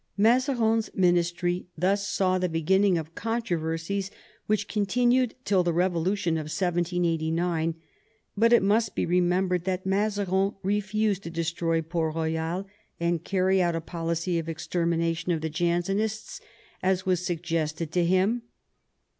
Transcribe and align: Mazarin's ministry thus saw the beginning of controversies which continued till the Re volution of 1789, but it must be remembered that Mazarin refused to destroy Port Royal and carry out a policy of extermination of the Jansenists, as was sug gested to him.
Mazarin's 0.17 0.89
ministry 0.95 1.67
thus 1.77 2.07
saw 2.09 2.39
the 2.39 2.49
beginning 2.49 2.97
of 2.97 3.13
controversies 3.13 4.09
which 4.47 4.67
continued 4.67 5.35
till 5.45 5.61
the 5.61 5.73
Re 5.73 5.85
volution 5.85 6.39
of 6.41 6.49
1789, 6.49 7.75
but 8.35 8.51
it 8.51 8.63
must 8.63 8.95
be 8.95 9.05
remembered 9.05 9.65
that 9.65 9.85
Mazarin 9.85 10.55
refused 10.63 11.21
to 11.21 11.29
destroy 11.29 11.83
Port 11.83 12.15
Royal 12.15 12.65
and 12.99 13.23
carry 13.23 13.61
out 13.61 13.75
a 13.75 13.79
policy 13.79 14.39
of 14.39 14.49
extermination 14.49 15.31
of 15.33 15.41
the 15.41 15.51
Jansenists, 15.51 16.41
as 16.81 17.05
was 17.05 17.23
sug 17.23 17.43
gested 17.43 17.91
to 17.91 18.03
him. 18.03 18.41